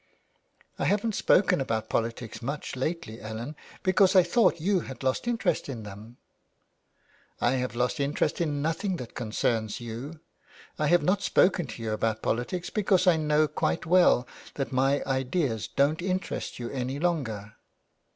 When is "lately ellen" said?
2.75-3.55